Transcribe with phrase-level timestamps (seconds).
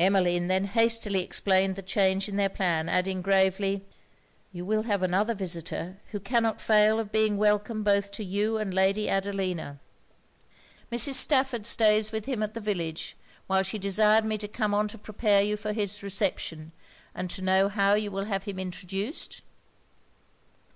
[0.00, 3.84] Emmeline then hastily explained the change in their plan; adding, gravely
[4.50, 8.74] 'You will have another visitor, who cannot fail of being welcome both to you and
[8.74, 9.78] Lady Adelina.
[10.90, 11.14] Mrs.
[11.14, 14.98] Stafford stays with him at the village, while she desired me to come on to
[14.98, 16.72] prepare you for his reception,
[17.14, 19.40] and to know how you will have him introduced?'